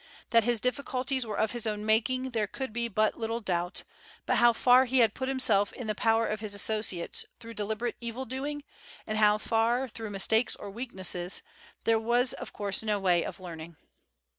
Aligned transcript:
That 0.31 0.45
his 0.45 0.59
difficulties 0.59 1.27
were 1.27 1.37
of 1.37 1.51
his 1.51 1.67
own 1.67 1.85
making 1.85 2.31
there 2.31 2.47
could 2.47 2.73
be 2.73 2.87
but 2.87 3.19
little 3.19 3.39
doubt, 3.39 3.83
but 4.25 4.37
how 4.37 4.51
far 4.51 4.85
he 4.85 4.97
had 4.97 5.13
put 5.13 5.27
himself 5.27 5.71
in 5.73 5.85
the 5.85 5.93
power 5.93 6.25
of 6.25 6.39
his 6.39 6.55
associates 6.55 7.23
through 7.39 7.53
deliberate 7.53 7.97
evil 8.01 8.25
doing, 8.25 8.63
and 9.05 9.19
how 9.19 9.37
far 9.37 9.87
through 9.87 10.09
mistakes 10.09 10.55
or 10.55 10.71
weakness, 10.71 11.43
there 11.83 11.99
was 11.99 12.33
of 12.33 12.51
course 12.51 12.81
no 12.81 12.97
way 12.99 13.23
of 13.23 13.39
learning. 13.39 13.77